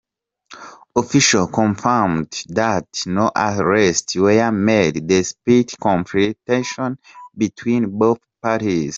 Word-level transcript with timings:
Officials 0.95 1.51
confirmed 1.51 2.43
that 2.47 2.87
no 3.05 3.29
arrests 3.35 4.15
were 4.15 4.51
made 4.51 5.05
despite 5.05 5.75
confrontations 5.79 6.97
between 7.37 7.99
both 7.99 8.17
parties. 8.41 8.89